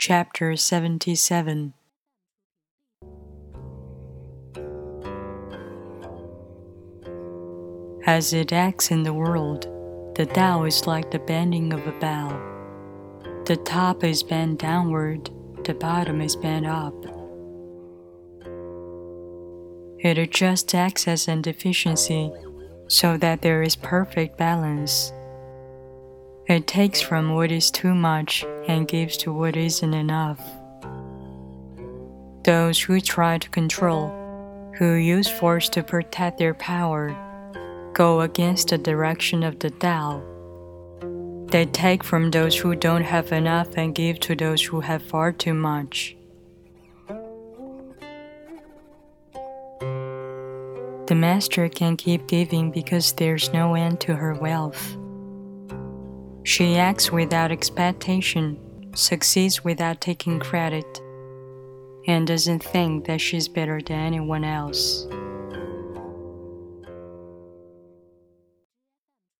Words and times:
Chapter 0.00 0.54
77 0.54 1.74
As 8.06 8.32
it 8.32 8.52
acts 8.52 8.92
in 8.92 9.02
the 9.02 9.12
world, 9.12 9.66
the 10.14 10.24
Tao 10.24 10.62
is 10.62 10.86
like 10.86 11.10
the 11.10 11.18
bending 11.18 11.72
of 11.72 11.84
a 11.84 11.90
bow. 11.98 12.28
The 13.46 13.56
top 13.56 14.04
is 14.04 14.22
bent 14.22 14.60
downward, 14.60 15.30
the 15.64 15.74
bottom 15.74 16.20
is 16.20 16.36
bent 16.36 16.64
up. 16.64 16.94
It 19.98 20.16
adjusts 20.16 20.74
excess 20.74 21.26
and 21.26 21.42
deficiency 21.42 22.30
so 22.86 23.16
that 23.16 23.42
there 23.42 23.64
is 23.64 23.74
perfect 23.74 24.38
balance. 24.38 25.12
It 26.48 26.66
takes 26.66 27.02
from 27.02 27.34
what 27.34 27.52
is 27.52 27.70
too 27.70 27.94
much 27.94 28.42
and 28.66 28.88
gives 28.88 29.18
to 29.18 29.34
what 29.34 29.54
isn't 29.54 29.92
enough. 29.92 30.40
Those 32.42 32.80
who 32.80 33.02
try 33.02 33.36
to 33.36 33.50
control, 33.50 34.08
who 34.78 34.94
use 34.94 35.28
force 35.28 35.68
to 35.68 35.82
protect 35.82 36.38
their 36.38 36.54
power, 36.54 37.14
go 37.92 38.22
against 38.22 38.68
the 38.68 38.78
direction 38.78 39.42
of 39.42 39.58
the 39.58 39.68
Tao. 39.68 40.22
They 41.48 41.66
take 41.66 42.02
from 42.02 42.30
those 42.30 42.56
who 42.56 42.74
don't 42.74 43.04
have 43.04 43.30
enough 43.30 43.76
and 43.76 43.94
give 43.94 44.18
to 44.20 44.34
those 44.34 44.62
who 44.62 44.80
have 44.80 45.02
far 45.02 45.32
too 45.32 45.52
much. 45.52 46.16
The 51.08 51.14
master 51.14 51.68
can 51.68 51.98
keep 51.98 52.26
giving 52.26 52.70
because 52.70 53.12
there's 53.12 53.52
no 53.52 53.74
end 53.74 54.00
to 54.00 54.16
her 54.16 54.32
wealth. 54.32 54.96
She 56.48 56.76
acts 56.76 57.12
without 57.12 57.52
expectation, 57.52 58.56
succeeds 58.94 59.64
without 59.64 60.00
taking 60.00 60.40
credit, 60.40 61.02
and 62.06 62.26
doesn't 62.26 62.64
think 62.64 63.04
that 63.04 63.20
she's 63.20 63.48
better 63.48 63.82
than 63.82 63.98
anyone 63.98 64.44
else. 64.44 65.06